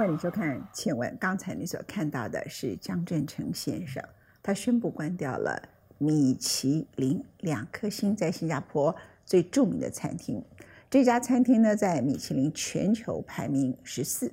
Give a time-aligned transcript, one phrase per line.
[0.00, 1.12] 欢迎收看《请问》。
[1.18, 4.02] 刚才你所看到的是江振成先生，
[4.42, 5.62] 他宣布关掉了
[5.98, 10.42] 米其林两颗星在新加坡最著名的餐厅。
[10.88, 14.32] 这家餐厅呢，在米其林全球排名十四，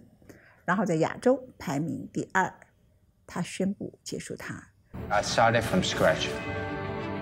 [0.64, 2.54] 然后在亚洲排名第二。
[3.26, 4.70] 他宣布结束它。
[5.09, 6.30] I started from scratch.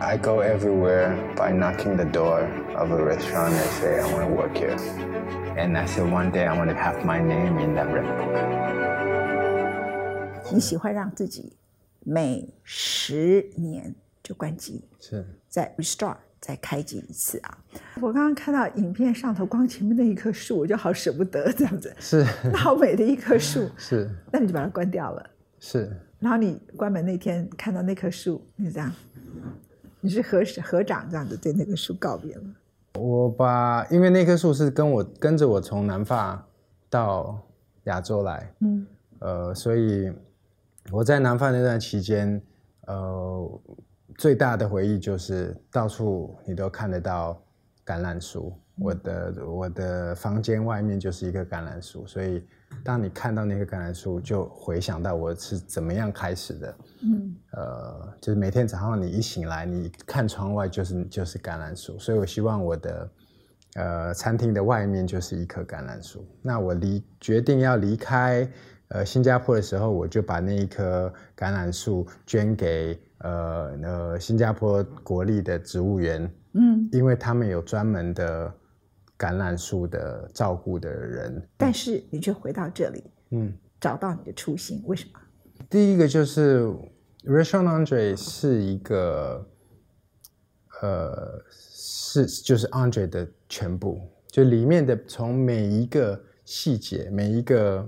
[0.02, 2.42] I go everywhere by knocking the door
[2.76, 4.76] of a restaurant and say, I want to work here.
[5.58, 8.36] And I said, one day I want to have my name in that red book.
[10.52, 11.56] 你喜欢让自己
[12.04, 17.58] 每十年就关机，是再 restart 再开机一次啊！
[18.02, 25.30] 我刚刚看到影片上头光前面那一棵树，我就好舍不得这样子，是那好美的一棵树，是那你就把它关掉了。
[25.58, 25.90] 是，
[26.20, 28.92] 然后你关门那天看到那棵树，你这样，
[30.06, 32.54] 你是合合掌这样子对那棵树告别吗？
[32.94, 36.48] 我把因为那棵树是跟我跟着我从南法
[36.92, 37.42] 到
[37.86, 38.86] 亚洲来，嗯，
[39.18, 40.14] 呃，所以
[40.92, 42.40] 我在南法那段期间，
[42.82, 43.62] 呃，
[44.16, 47.42] 最大的回忆就是到处你都看得到
[47.84, 52.46] 橄榄树，我的我的房间外面就是一棵橄榄树，所以
[52.84, 63.10] 当你看到那棵橄榄树，就回想到我是怎么样开始的，嗯，呃，就是每天早上你一醒来，你看窗外就是就是橄榄树，所以我希望我的
[63.76, 66.26] 呃餐厅的外面就是一棵橄榄树。
[66.42, 68.48] 那我离决定要离开
[68.90, 78.54] 呃新加坡的时候，我就把那一棵橄榄树捐给呃呃新加坡国立的植物园，嗯，因为他们有专门的
[79.18, 81.48] 橄榄树的照顾的人。
[81.58, 85.20] 但是你却回到这里，嗯，找到你的初心，为什么？
[85.70, 86.66] 第一个就是
[87.24, 89.48] Restaurant Andre 是一个，
[90.82, 97.88] 呃，是就是 Andre 的全部，就里面的从每一个细节、每一个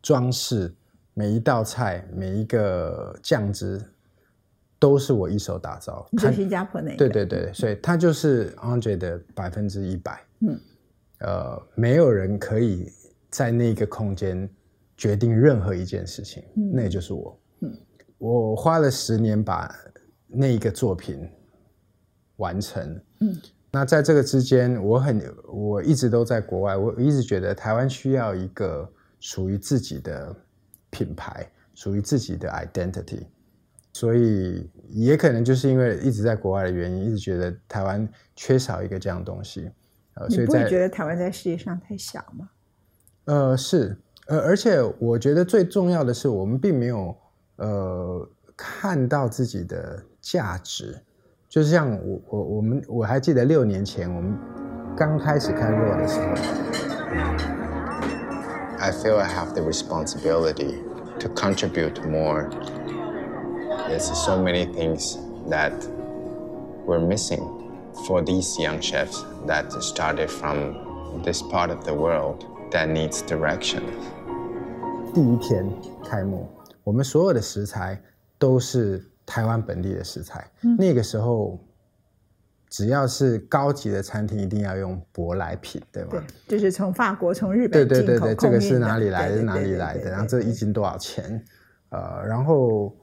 [0.00, 0.72] 装饰、
[1.14, 3.82] 每一道菜、每一个酱汁，
[4.78, 6.08] 都是我一手打造。
[6.12, 6.96] 它你说新加坡那个？
[6.96, 10.18] 对对对，所以它就是 Andre 的百分之一百。
[10.40, 10.60] 嗯，
[11.20, 12.90] 呃，没有人可以
[13.30, 14.48] 在那个空间
[14.96, 17.40] 决定任何一件事情，嗯那也就是我。
[17.60, 17.76] 嗯，
[18.18, 19.74] 我花了十年把
[20.26, 21.28] 那一个作品
[22.36, 23.00] 完成。
[23.20, 23.36] 嗯，
[23.70, 28.88] 那在这个之间，我很我一直都在国外，我一直觉得台湾需要一个
[29.20, 30.34] 属于自己的
[30.90, 33.22] 品牌，属于自己的 identity。
[33.92, 39.68] 所以也可能就是因为一直在国外的原因，一直觉得台湾缺少一个这样东西。
[40.18, 42.48] 呃，所你不会以在觉得台湾在世界上太小吗？
[43.26, 43.96] 呃是
[44.26, 47.16] 呃，而且我觉得最重要的是，我们并没有
[47.56, 50.98] 呃看到自己的价值。
[51.48, 54.36] 就是像我我我们我还记得六年前我们
[54.94, 56.26] 刚开始开 RAW 的时候
[58.78, 60.82] ，I feel I have the responsibility
[61.20, 62.50] to contribute more.
[63.88, 65.16] There's so many things
[65.48, 65.72] that
[66.86, 67.40] we're missing
[68.06, 70.74] for these young chefs that started from
[71.22, 73.82] this part of the world that needs direction.
[75.14, 75.66] 第一天
[76.04, 76.46] 开幕，
[76.84, 78.00] 我们所有的食材
[78.38, 80.50] 都是台湾本地的食材。
[80.78, 81.58] 那个时候，
[82.68, 86.10] 只要是高级的餐厅，一定要用舶来品，对吗？
[86.46, 89.42] 对，就是从法国、从日本进口对对对，这个是哪里来的？
[89.42, 90.10] 哪里对对来的？
[90.10, 91.42] 然后对对这一斤多少钱？
[91.88, 92.94] 呃，然后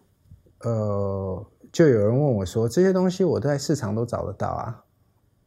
[0.62, 4.82] 呃，就有人问我说，这些东西我在市场都找得到啊。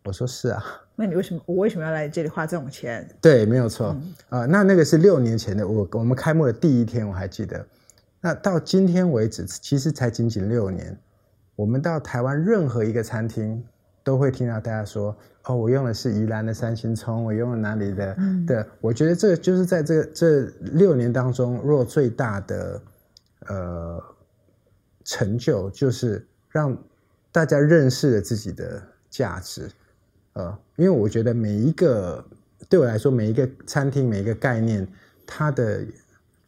[0.09, 0.65] 我说是啊，
[0.97, 3.07] 那你为什么我为什么要来这里花这种钱？
[3.21, 3.89] 对，没有错。
[3.89, 7.63] 嗯呃，那那个是六年前的，我我们开幕的第一天，我还记得。
[8.23, 10.99] 那到今天为止，其实才仅仅六年。
[11.57, 13.63] 我们到台湾任何一个餐厅，
[14.03, 15.15] 都会听到大家说
[15.45, 20.41] ：“哦，我用的是宜兰的三星葱，我用了哪里的？”嗯对，我觉得这就是在这这
[20.73, 22.83] 六年当中，若最大的
[23.49, 24.03] 呃
[25.05, 26.75] 成就，就是让
[27.31, 29.71] 大家认识了自己的价值。
[30.38, 32.24] 呃，因为我觉得每一个
[32.68, 34.86] 对我来说，每一个餐厅、每一个概念，
[35.27, 35.84] 它的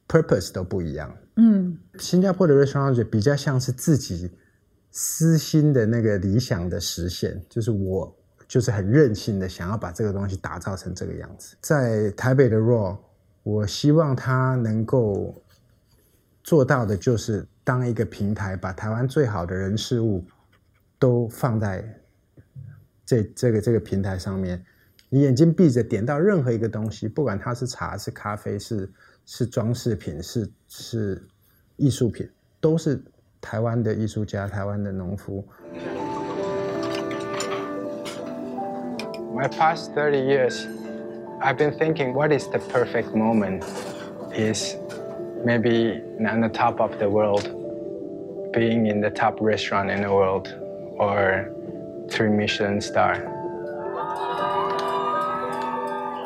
[0.07, 1.13] purpose 都不一样。
[1.37, 4.31] 嗯，新加坡的 restaurant 比较像是自己
[4.93, 8.17] 私心的那个理想的实现，就是我
[8.47, 11.57] 就是很任性的想要把这个东西打造成这个样子。
[11.61, 12.97] 在台北的 raw，
[13.43, 15.43] 我希望它能够
[16.45, 20.25] 做到的就是当一个平台，把台湾最好的人事物
[20.97, 22.01] 都放在
[23.11, 24.65] 这这个这个平台上面。
[25.09, 28.89] 你眼睛闭着点到任何一个东西，不管它是茶、是咖啡、是
[29.27, 31.21] 是装饰品、是是
[31.75, 32.31] 艺术品，
[32.61, 33.03] 都是
[33.41, 35.45] 台湾的艺术家、台湾的农夫。
[39.35, 40.69] My past 30 years,
[41.41, 43.65] I've been thinking what is the perfect moment
[44.33, 44.77] is
[45.45, 47.43] maybe on the top of the world,
[48.53, 50.47] being in the top restaurant in the world,
[50.97, 51.51] or
[52.11, 53.17] three Michelin star.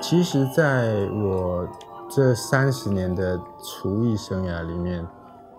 [0.02, 1.68] 其实，在我
[2.10, 5.06] 这三十年的厨艺生涯里面，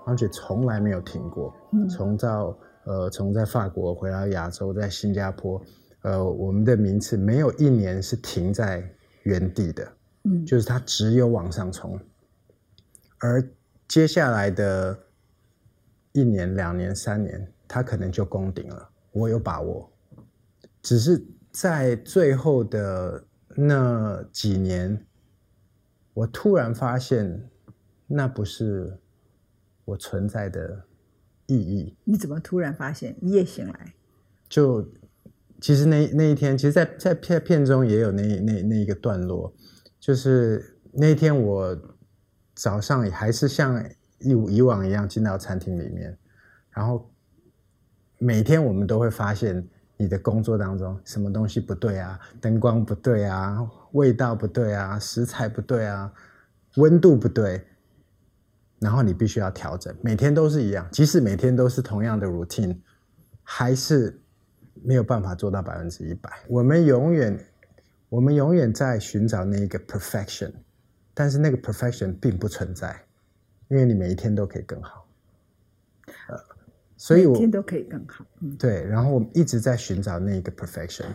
[0.05, 1.53] 而且从来没有停过。
[1.89, 5.61] 从到呃，从在法国回到亚洲，在新加坡，
[6.01, 8.87] 呃，我们的名次没有一年是停在
[9.23, 9.87] 原地的。
[10.23, 11.99] 嗯，就是它只有往上冲。
[13.19, 13.43] 而
[13.87, 14.97] 接下来的
[16.11, 18.89] 一年、两年、三年，它可能就攻顶了。
[19.11, 19.89] 我有把握，
[20.85, 25.03] 只是在最后的那几年，
[26.13, 27.49] 我突然发现，
[28.05, 28.99] 那不是
[29.83, 30.85] 我存在的
[31.47, 31.97] 意义。
[32.03, 33.17] 你怎么突然发现？
[33.19, 33.95] 一夜醒来，
[34.47, 34.87] 就
[35.59, 39.51] 其实那那一天，其实，在在片片中也有那那那一个段落，
[39.99, 41.75] 就是那一天我
[42.53, 43.83] 早上也还是像
[44.19, 46.15] 以以往一样进到餐厅里面，
[46.69, 47.11] 然后。
[48.17, 49.67] 每天我们都会发现
[49.97, 56.11] 你的工作当中什么东西不对啊，灯光不对啊，味道不对啊，食材不对啊，
[56.75, 57.65] 温度不对，
[58.79, 59.95] 然后你必须要调整。
[60.01, 62.77] 每天都是一样，即使每天都是同样的 routine，
[63.41, 64.19] 还是
[64.83, 66.29] 没有办法做到百分之一百。
[66.49, 67.39] 我们永远，
[68.09, 70.51] 我们永远在寻找那一个 perfection，
[71.13, 73.01] 但是那个 perfection 并不存在，
[73.69, 75.04] 因为你每一天都可以更好。
[76.95, 76.99] 呃。
[76.99, 78.25] 所以，每天都可以更好。
[78.41, 78.83] 嗯，对。
[78.85, 81.05] 然后我们一直在寻找那个 perfection。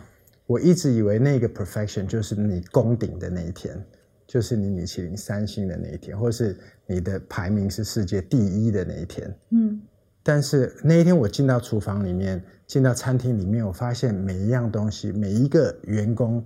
[0.45, 3.81] 我一直以为那个 perfection 就是你攻顶的那一天，
[4.27, 9.33] 就是你米其林三星的那一天，或是你的排名是世界第一的那一天。
[9.51, 9.81] 嗯。
[10.21, 16.45] 但是那一天我进到厨房里面，进到餐厅里面，我发现每一样东西，每一个员工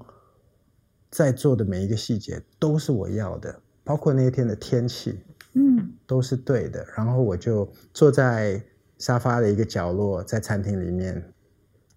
[1.09, 5.19] 在做的每一个细节都是我要的，包括那一天的天气，
[5.53, 6.85] 嗯，都是对的。
[6.95, 8.61] 然后我就坐在。
[9.04, 11.32] 沙发的一个角落，在餐厅里面，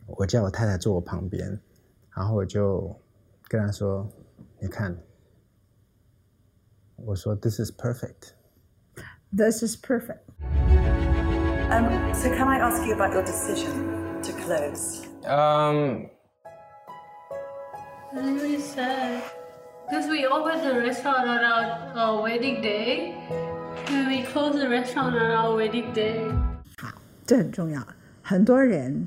[0.07, 1.59] 我叫我太太坐我旁边，
[2.15, 2.95] 然后我就
[3.47, 4.97] 跟她说：“你看，
[6.97, 8.33] 我说 This is perfect.
[9.35, 10.21] This is perfect.
[11.69, 15.05] Um, so can I ask you about your decision to close?
[15.25, 16.09] Um.
[18.13, 19.23] Really sad.
[19.89, 23.15] Because we opened the restaurant on our, our wedding day,
[23.87, 26.21] and we closed the restaurant on our wedding day.
[27.28, 27.86] 这很重要。
[28.22, 29.06] 很多人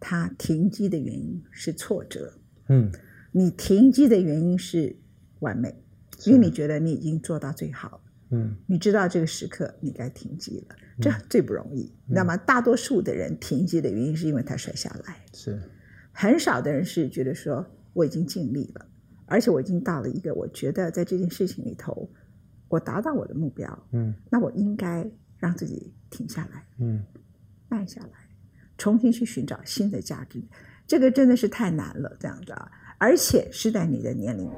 [0.00, 2.34] 他停机的原因是挫折，
[2.68, 2.90] 嗯，
[3.30, 4.96] 你停机的原因是
[5.38, 5.80] 完美，
[6.24, 8.00] 因为你觉得你已经做到最好，
[8.30, 11.94] 嗯，你知道这个时刻你该停机了，这最不容易。
[12.08, 15.62] 那么大多数的人停机的原因是因为他摔下来，是。
[16.10, 18.86] 很少的人是觉得说我已经尽力了，
[19.26, 22.10] 而且我已经到了一个我觉得在这件事情里头
[22.68, 25.08] 我达到我的目标，嗯，那我应该
[25.38, 25.92] 让自己。
[26.10, 27.02] 停下来，嗯，
[27.68, 28.10] 慢下来，
[28.78, 30.40] 重新去寻找新的价值，
[30.86, 34.48] 这个真的是太难了，这样子啊，而且是在你的年龄。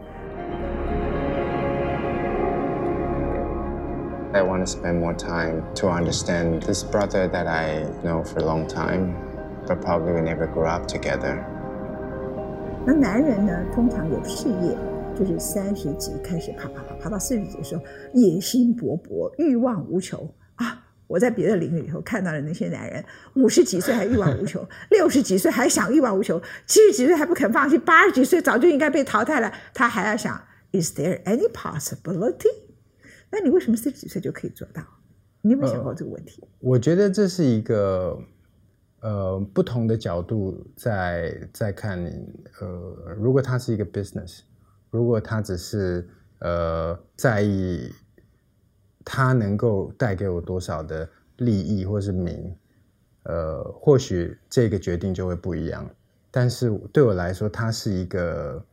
[4.35, 8.45] I want to spend more time to understand this brother that I know for a
[8.45, 9.15] long time,
[9.67, 11.43] but probably we never grew up together.
[12.85, 14.77] 那男人呢，通常有事业，
[15.19, 20.46] 就是三十几开始爬爬爬，爬到四十几的时候，野心勃勃，欲望无穷啊。
[21.09, 30.37] 我在别的领域里头看到的那些男人，五十几岁还欲望无穷，六十几岁还想欲望无穷，七十几岁还不肯放弃，八十几岁早就应该被淘汰了，他还要想
[30.73, 32.49] ，Is there any possibility？
[33.31, 34.83] 那你为什么四十几岁就可以做到？
[35.43, 36.43] 你有没有想过这个问题？
[36.59, 38.19] 我觉得这是一个
[39.01, 42.11] 呃不同的角度在在看你。
[42.61, 44.41] 呃，如果他是一个 business，
[44.91, 46.09] 如果他只是
[46.41, 47.93] 呃在意。
[49.09, 52.53] 他能够带给我多少的利益或是名，
[53.23, 55.89] 呃，或许这个决定就会不一样。
[56.33, 58.65] 但是对我来说，它是一个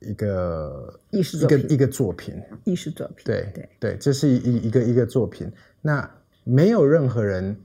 [0.00, 3.24] 一个艺术一个一个作品，艺术作品。
[3.24, 5.50] 对对对，这是一一个一个作品。
[5.80, 6.08] 那
[6.44, 7.56] 没有任何人，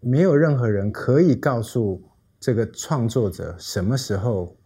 [0.00, 2.02] 没有任何人可以告诉
[2.40, 4.56] 这个创作者什么时候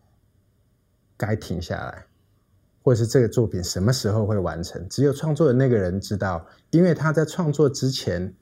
[1.17, 2.06] 该停下来。
[2.87, 4.89] 或者是这个作品什么时候会完成？
[4.89, 8.33] 只有创作的那个人知道，因为他在创作之前，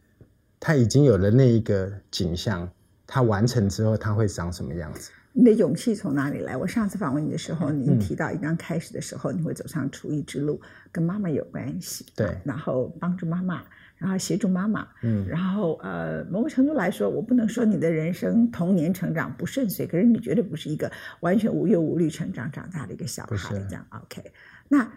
[0.61, 2.71] 他已经有了那一个景象。
[3.07, 5.11] 他完成之后，他会长什么样子？
[5.33, 6.59] 你的勇气从哪里来？
[6.59, 10.61] 我上次访问你的时候，你提到一刚开始的时候，你会走上厨艺之路，
[10.93, 12.05] 跟妈妈有关系。
[12.15, 13.63] 对，然后帮助妈妈。
[13.97, 24.33] 然后协助妈妈，嗯，然后呃，某个程度来说，我不能说你的人生童年成长不顺遂，可是你绝对不是一个完全无忧无虑成长长大的一个小孩，这样 OK？
[24.69, 24.91] 那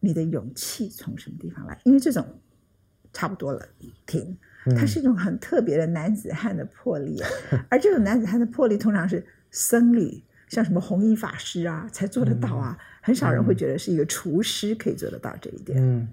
[0.00, 1.78] 你的勇气从什么地方来？
[1.84, 2.26] 因为这种
[3.12, 3.66] 差不多了，
[4.06, 4.36] 停。
[4.76, 7.28] 它是一种很特别的男子汉的魄力啊，
[7.70, 15.78] 而这种男子汉的魄力通常是僧侣，像什么弘一法师啊才做得到啊，很少人会觉得是一个厨师可以做得到这一点。
[15.82, 16.06] 嗯，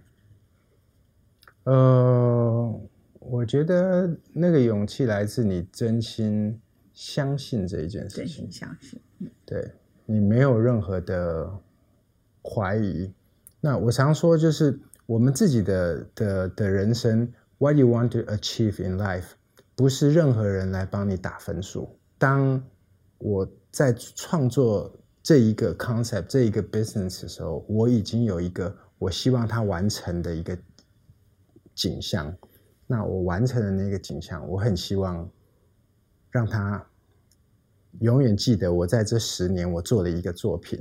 [1.68, 2.82] 呃，
[3.20, 6.58] 我觉得那个勇气来自你真心
[6.94, 9.02] 相信这一件事情真心，相信，
[9.46, 9.70] 对
[10.06, 11.52] 你没有任何的
[12.42, 13.14] 怀疑。
[13.60, 19.32] 那我常说，就是我们自己的的的人生，what you want to achieve in life，
[19.76, 21.90] 不是任何人来帮你打分数。
[22.18, 22.64] 当
[23.18, 30.58] 我在创作这一个 concept 这一个 business 的时候，我已经有一个我希望它完成的一个
[31.78, 32.36] 景象。
[32.88, 35.30] 那我完成的那个景象，我很希望
[36.32, 36.84] 让他
[38.00, 40.80] 永远记得我在这十年我做的一个作品。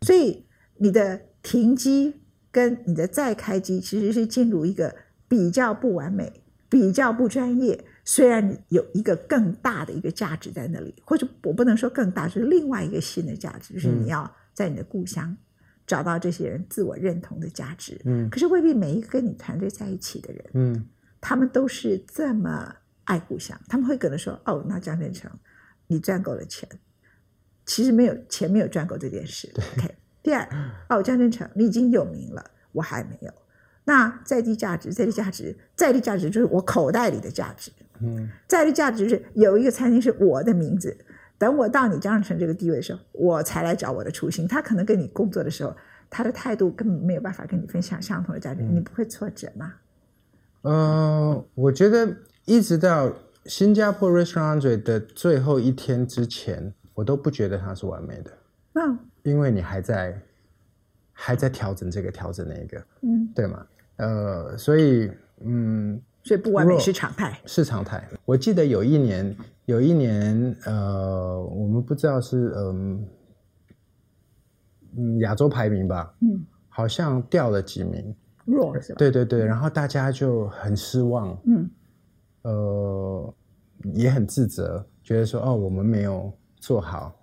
[0.00, 0.44] 所以
[0.76, 2.20] 你的停机
[2.50, 4.94] 跟你的再开机其实是进入一个
[5.28, 15.36] 比较不完美、比较不专业，虽然有一个更大的一个价值在那里，或者我不能说更大，就是另外一个新的价值，就是你要在你的故乡
[15.86, 18.00] 找到这些人自我认同的价值。
[18.04, 20.88] 嗯可是未必每一个跟你团队在一起的人，嗯
[21.20, 22.74] 他们都是这么
[23.04, 25.30] 爱故乡，他们会可能说：“哦，那江建成，
[25.86, 26.68] 你赚够了钱。”
[27.64, 29.48] 其实没有钱没有赚够这件事。
[29.76, 30.48] OK，第二，
[30.88, 33.32] 哦，江建成，你已经有名了，我还没有。
[33.84, 37.70] 那在地价值，在地价值，在地价值就是我口袋里的价值。
[38.00, 40.96] 嗯在地价值就是有一个餐厅是我的名字，
[41.42, 44.46] 等我到你江建成这个地位的时候，我才来找我的初心。
[44.46, 45.74] 他可能跟你工作的时候，
[46.08, 49.74] 他的态度根本没有办法跟你分享相同的价值，你不会挫折吗？
[50.60, 53.12] 呃，我觉得一直到
[53.46, 58.30] 新加坡 Restaurant 的最后一天之前，我都不觉得它是完美的，
[58.72, 60.16] 那因为你还在
[61.12, 63.66] 还在调整这个，调整那个，嗯，对吗？
[63.96, 67.40] 呃，所以嗯，所以不完美是常态。
[67.46, 68.06] 是常态。
[68.24, 69.36] 我记得有一年，
[69.66, 73.08] 有一年，呃，我们不知道是嗯
[74.96, 78.14] 嗯亚洲排名吧，嗯，好像掉了几名，
[78.44, 78.98] 弱是吧？
[78.98, 81.70] 对对对，然后大家就很失望，嗯，
[82.42, 83.34] 呃，
[83.94, 87.18] 也很自责，觉得说哦，我们没有做好，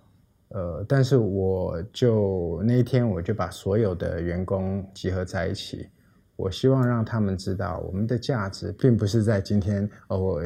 [0.48, 5.88] 呃，但是我就那一天我就把所有的员工集合在一起，
[6.40, 10.40] 我希望让他们知道我们的价值并不是在今天哦，我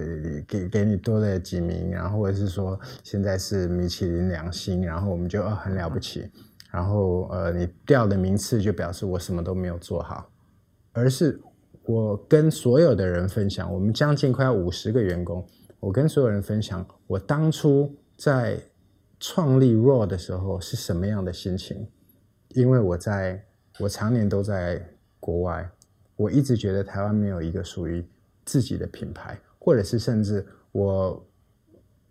[0.48, 6.28] 给给你多了几名，然后或者是说现在是米其林两星，然后我们就哦很了不起，
[6.72, 10.28] 然后呃你掉的名次就表示我什么都没有做好。
[10.92, 11.40] 而是
[11.84, 15.46] 我跟所有的人分享，我们将近快要五十个员工，
[15.78, 18.58] 我跟所有人分享我当初在
[19.20, 21.88] 创立 RAW 的时候是什么样的心情，
[22.50, 23.44] 因为我在
[23.80, 24.80] 我常年都在
[25.18, 25.70] 国外，
[26.16, 28.04] 我一直觉得台湾没有一个属于
[28.44, 31.26] 自己的品牌，或者是甚至我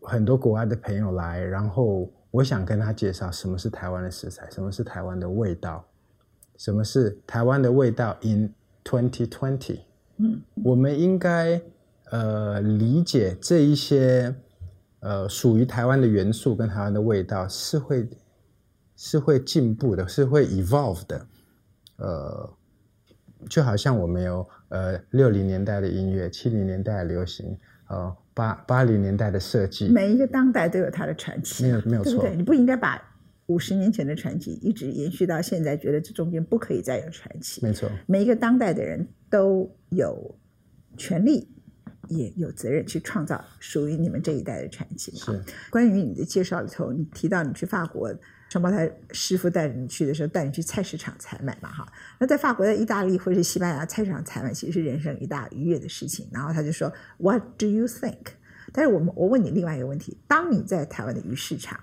[0.02, 5.86] 很多国外的朋友来，然后我想跟他介绍什么是台湾的食材，什么是台湾的味道，
[6.58, 9.80] 什么是台湾的味道 in 2020。
[10.18, 11.62] 嗯，我们应该
[12.12, 14.36] 呃理解这一些
[15.00, 18.10] 呃属于台湾的元素跟台湾的味道是会
[18.96, 21.26] 是会进步的，是会 evolve 的。
[21.98, 22.54] 呃，
[23.50, 27.58] 就好像我们有呃六零年代的音乐，七零年代的流行，
[27.88, 32.36] 呃八八零年代的设计，每一个当代都有它的传奇，没有没有错对不对？
[32.36, 33.02] 你不应该把
[33.48, 37.62] 五十年前的传奇一直延续到现在，觉得这中间不可以再有传奇。
[37.66, 40.36] 没错，每一个当代的人都有
[40.98, 41.50] 权利，
[42.08, 45.12] 也有责任去创造属于你们这一代的传奇。
[45.16, 48.12] 是关于你的介绍里头，你提到你去法国，
[48.54, 51.92] 双胞胎师傅带着你去的时候，带你去菜市场采买嘛，哈。
[52.20, 56.28] 那在法国、在意大利或者是西班牙菜市场采买，其实是人生一大愉悦的事情。
[56.32, 58.20] 然后他就说，What do you think？
[58.72, 61.80] 但是我们我问你另外一个问题：当你在台湾的鱼市场、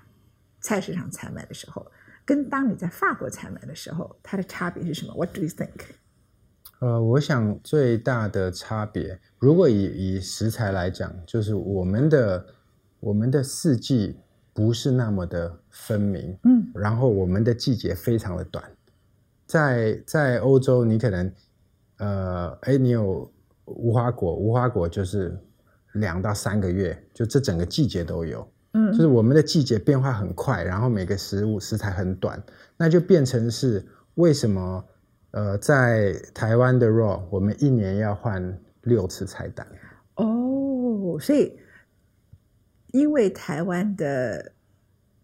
[0.61, 1.85] 菜市场采买的时候，
[2.23, 5.67] 跟当你在法国采买的时候，它的差别是什么？What do you think？
[6.79, 12.45] 呃，我想最大的差别，如果以以食材来讲，就是我们的
[13.01, 14.17] 我们的四季
[14.53, 18.63] 不是那么的分明，嗯，然后我们的季节非常的短，
[19.47, 21.33] 在在欧洲，你可能
[21.97, 23.31] 呃，哎，你有
[23.65, 25.35] 无花果，无花果就是
[25.93, 32.41] 两到三个月，就这整个季节都有，嗯就是我们的季节变化很快，然后每个食物食材很短，
[32.77, 33.85] 那就变成是
[34.15, 34.85] 为什么？
[35.33, 39.65] 呃，在台湾的 RAW，我们一年要换六次菜单。
[40.15, 41.57] 哦，所以
[42.87, 44.51] 因为台湾的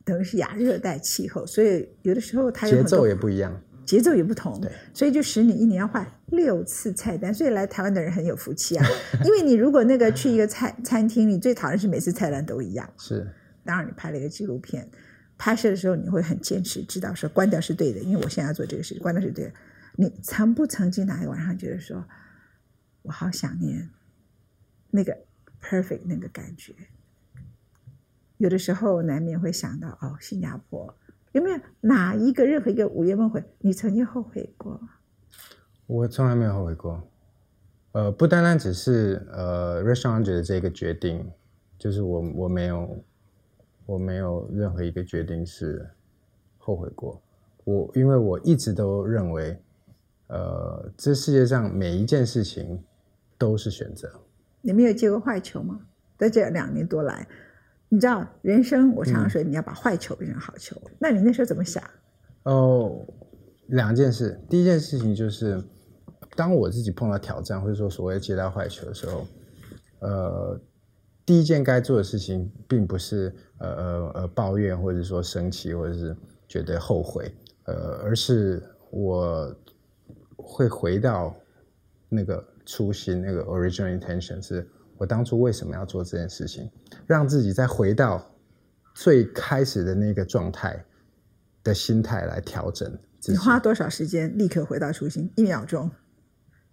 [0.08, 3.62] 等于是亚热带气候，所以有的时候它有节奏也不一样。
[3.86, 7.34] 节奏也不同对，所以就使你一年要换六次菜单。
[7.34, 8.86] 所以来台湾的人很有福气啊，
[9.24, 12.90] 因为你如果那个去一个餐餐厅，你最讨厌是每次菜单都一样。
[12.98, 13.26] 是
[13.66, 14.90] 当然，你拍了一个纪录片，
[15.38, 19.52] 拍摄的时候你会很坚持，知道说关掉是对的，因为我现在要做这个事情，关掉是对的。
[19.96, 22.06] 你曾不曾经哪一个晚上觉得说，
[23.04, 23.90] 我好想念
[24.92, 25.18] 那个
[25.62, 26.74] perfect 那个感觉？
[28.38, 30.94] 有的时候难免会想到，哦，新加坡
[31.32, 34.79] 有没有哪一个任何一个午夜梦回，你曾经后悔过？
[35.86, 37.01] 我从来没有后悔过。
[37.94, 41.27] 呃，不单单只是呃 restaurant 的这个决定，
[41.79, 43.03] 就是我我没有
[43.86, 45.89] 我没有任何一个决定是
[46.58, 47.22] 后悔过。
[47.63, 49.60] 我因为我一直都认为，
[50.27, 52.84] 呃，这世界上每一件事情
[53.38, 54.12] 都是选择。
[54.62, 55.79] 你没有接过坏球吗？
[56.17, 57.27] 在这两年多来，
[57.89, 60.75] 你知道人生，我常常说你要把坏球变成好球。
[61.00, 61.84] 那你那时候怎么想？
[62.44, 63.06] 哦，
[63.67, 64.39] 两件事。
[64.50, 65.63] 第一件事情就是，
[66.36, 69.25] 当我自己碰到挑战，或者说所谓接到坏球的时候，
[70.00, 70.60] 呃，
[71.25, 76.15] 第一件该做的事情，并不是呃呃呃抱怨，或者说生气，或者是
[76.48, 77.34] 觉得后悔，
[77.65, 79.56] 呃，而是我
[80.36, 81.36] 会回到
[82.10, 84.67] 那个初心，那个 original intention，是
[84.98, 86.70] 我当初为什么要做这件事情，
[87.06, 88.24] 让自己再回到
[88.94, 90.84] 最开始的那个状态
[91.63, 92.98] 的心态来调整。
[93.27, 95.32] 你花多少时间立刻回到初心？
[95.36, 95.89] 一秒钟，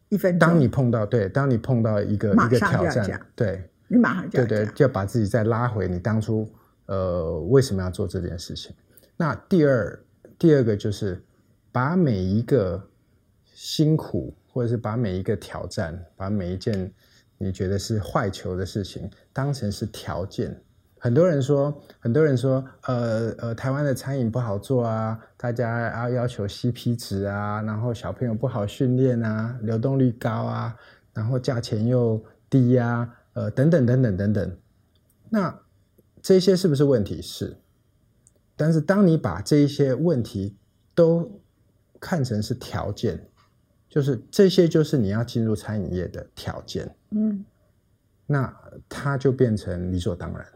[0.08, 0.48] 一分钟。
[0.48, 6.48] 当你碰到对，当你碰到一个一个挑战对你马上就对对，就要把自己再拉回你当初
[6.86, 8.74] 呃为什么要做这件事情。
[9.16, 10.04] 那第二
[10.38, 11.22] 第二个就是
[11.72, 12.82] 把每一个
[13.52, 16.92] 辛苦，或者是把每一个挑战，把每一件
[17.38, 20.62] 你觉得是坏球的事情，当成是条件。
[20.98, 30.74] 很多人说，很多人说，呃呃，台湾的餐饮不好做啊，大家要要求 CP 值啊，然后小朋友不好训练啊，流动率高啊，
[31.12, 34.56] 然后价钱又低呀、呃，等等等等等等。
[35.28, 35.60] 那
[36.22, 37.20] 这些是不是问题？
[37.20, 37.58] 是。
[38.56, 40.56] 但是当你把这一些问题
[40.94, 41.42] 都
[42.00, 43.28] 看成是条件，
[43.90, 47.44] 就是这些就是你要进入餐饮业的条件，嗯，
[48.26, 48.54] 那
[48.88, 50.46] 它就变成理所当然。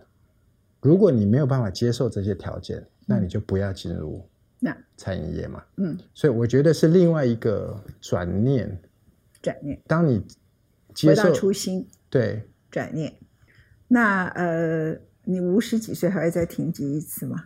[0.80, 5.64] 如果你没有办法接受这些条件，那你就不要进入那餐饮业嘛。
[5.76, 8.80] 嗯，所以我觉得是另外一个转念。
[9.40, 10.26] 转念，当你
[10.94, 13.14] 接回到受初心，对转念。
[13.86, 17.44] 那呃，你五十几岁还会再停机一次吗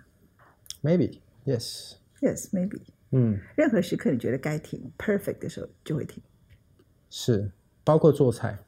[0.82, 2.80] ，maybe yes，？Yes, maybe。
[3.10, 6.22] 嗯，任何时刻你觉得该停，perfect 的时候就会停。
[7.10, 7.52] 是
[7.84, 8.58] 包括做菜。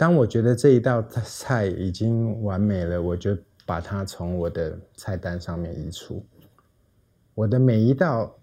[0.00, 3.36] 当我觉得这一道菜已经完美了，我就
[3.66, 6.24] 把它从我的菜单上面移除。
[7.34, 8.34] 我的每一道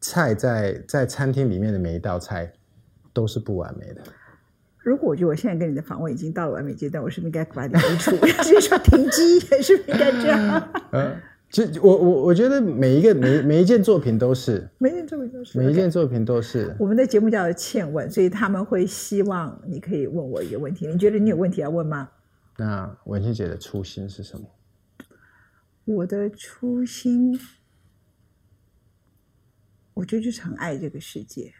[0.00, 2.52] 菜在在餐厅里面的每一道菜
[3.12, 4.02] 都是不完美的。
[4.78, 8.16] 如果我觉得我现在跟你的访问已经到了完美阶段，我是不是应该把你移除？
[8.42, 10.72] 直接说停机， 是不是应该这样？
[11.56, 16.74] 呃，就我我我觉得每一个每每一件作品都是，每一件作品都是每一件作品都是。
[16.78, 20.86] 我们的节目叫欠问，所以他们会希望你可以问我一个问题。
[20.86, 22.10] 你觉得你有问题要问吗？
[22.56, 24.46] 那文馨姐的初心是什么？
[25.84, 27.38] 我的初心，
[29.94, 31.52] 我觉得就是很爱这个世界，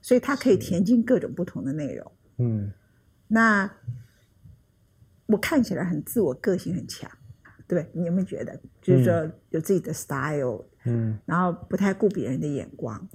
[0.00, 2.12] 所以它可以填进各种不同的内容。
[2.38, 2.72] 嗯
[3.26, 3.70] 那
[5.26, 7.10] 我看起来很自我，个性很强，
[7.68, 7.88] 对？
[7.92, 13.08] 你有没有觉得，就是说有自己的 style，嗯然后不太顾别人的眼光，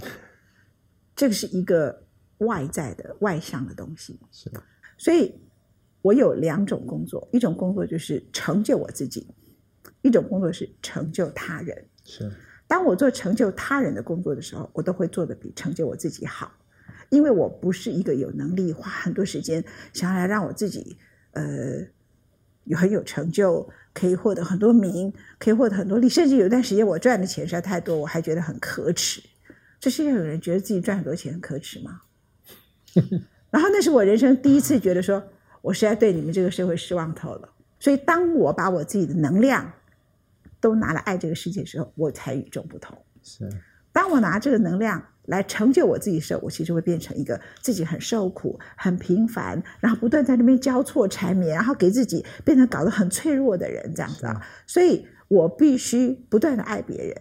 [1.15, 2.03] 这个是一个
[2.39, 4.19] 外在的外向的东西。
[4.31, 4.51] 是
[4.97, 5.39] 所以，
[6.01, 9.27] 我有两种工作，一种工作就是成就我自己，
[10.01, 11.85] 一种工作是成就他人。
[12.03, 12.31] 是
[12.67, 16.51] 当我做成就他人的工作的时候，我都会做的比成就我自己好，
[17.09, 20.97] 因为我不是一个有能力花很多时间想要来让我自己
[21.31, 21.81] 呃
[22.65, 23.67] 有很有成就，
[23.99, 29.21] 可以获得很多名，可以获得很多利，甚至有一段时间我赚的钱实在太多，我还觉得很可耻。
[29.79, 32.01] 这世界上有人觉得自己赚很多钱很可耻吗？
[33.51, 35.21] 然后那是我人生第一次觉得说，
[35.61, 37.49] 我实在对你们这个社会失望透了。
[37.79, 39.71] 所以当我把我自己的能量
[40.59, 42.97] 都拿来爱这个世界的时候，我才与众不同。
[43.23, 43.49] 是
[43.91, 54.45] 当我拿这个能量来成就我自己的时候，我其实会变成一个自己很受苦、很平凡，然后不断在那边交错缠绵，然后给自己变成搞得很脆弱的人，这样子啊。
[54.67, 57.15] 所以我必须不断的爱别人，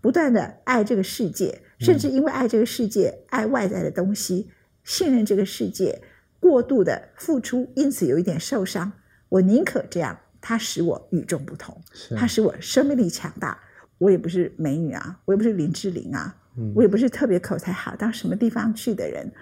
[0.00, 4.50] 不断的爱这个世界，甚至因为爱这个世界、爱外在的东西，
[4.84, 6.02] 信任这个世界，
[6.38, 8.92] 过度的付出，因此有一点受伤。
[9.30, 11.80] 我宁可这样，它使我与众不同，
[12.16, 13.58] 它使我生命力强大。
[13.98, 16.36] 我也不是美女啊，我也不是林志玲啊，
[16.74, 19.32] 我也不是特别口才好，到什么地方去的人，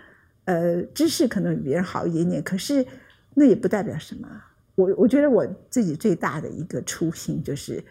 [0.45, 2.85] 呃，知识可能比别人好一点点，可是
[3.35, 4.29] 那也不代表什么。
[4.75, 7.85] 我我觉得我自己最大的一个初心就是，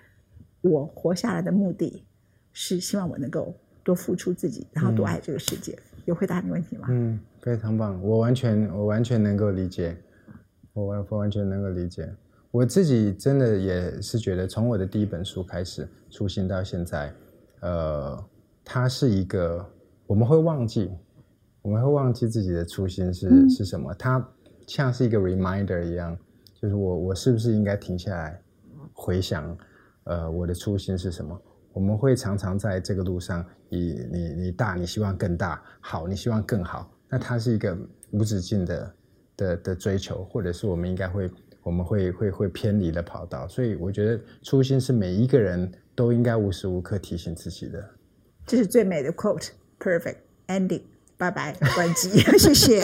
[0.62, 2.04] 我活下来的目的
[2.52, 5.78] 是希望我能够多付出自己，然后多爱这个世界。
[6.06, 6.88] 有回答你问题吗？
[6.90, 9.96] 嗯，非常棒，我完全我完全能够理解，
[10.74, 12.10] 我完我完全能够理解。
[12.50, 17.14] 我自己真的也是觉得，从我的第一本书开始，初心到现在，
[17.60, 18.26] 呃，
[18.74, 19.70] 它是一个
[20.08, 20.90] 我们会忘记，
[21.62, 24.26] 我们会忘记自己的初心是、是什么，它
[24.66, 26.18] 像是一个 reminder 一样，
[26.56, 28.42] 就是我我是不是应该停下来
[28.94, 29.58] 回想，
[30.06, 31.38] 呃，我的初心是什么？
[31.74, 37.78] 我们会常常在这个路上，以你你大，你希望更大，好，你希望更好，那它是一个
[38.12, 38.96] 无止境的
[39.36, 41.30] 的的追求，或者是我们应该会，
[41.62, 47.84] 我们会会会偏离了跑道，所以我觉得初心是每一个人都应该无时无刻提醒自己的。
[48.52, 50.82] 这是最美的 quote，perfect ending。
[51.16, 52.84] 拜拜，关机，谢谢。